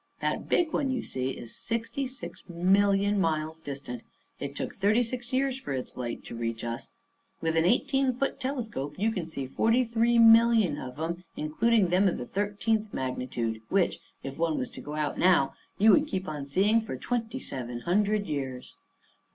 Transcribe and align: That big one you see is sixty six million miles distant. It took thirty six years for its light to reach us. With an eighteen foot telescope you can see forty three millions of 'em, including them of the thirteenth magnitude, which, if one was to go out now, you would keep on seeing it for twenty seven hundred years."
That 0.19 0.49
big 0.49 0.73
one 0.73 0.89
you 0.89 1.03
see 1.03 1.29
is 1.29 1.55
sixty 1.55 2.07
six 2.07 2.43
million 2.49 3.19
miles 3.21 3.59
distant. 3.59 4.01
It 4.39 4.55
took 4.55 4.73
thirty 4.73 5.03
six 5.03 5.31
years 5.31 5.59
for 5.59 5.73
its 5.73 5.95
light 5.95 6.23
to 6.23 6.35
reach 6.35 6.63
us. 6.63 6.89
With 7.39 7.55
an 7.55 7.65
eighteen 7.65 8.11
foot 8.15 8.39
telescope 8.39 8.97
you 8.97 9.11
can 9.11 9.27
see 9.27 9.45
forty 9.45 9.83
three 9.83 10.17
millions 10.17 10.79
of 10.79 10.97
'em, 10.99 11.23
including 11.37 11.89
them 11.89 12.07
of 12.07 12.17
the 12.17 12.25
thirteenth 12.25 12.91
magnitude, 12.91 13.61
which, 13.69 13.99
if 14.23 14.39
one 14.39 14.57
was 14.57 14.71
to 14.71 14.81
go 14.81 14.95
out 14.95 15.19
now, 15.19 15.53
you 15.77 15.91
would 15.91 16.07
keep 16.07 16.27
on 16.27 16.47
seeing 16.47 16.77
it 16.79 16.85
for 16.87 16.95
twenty 16.97 17.37
seven 17.37 17.81
hundred 17.81 18.25
years." 18.25 18.75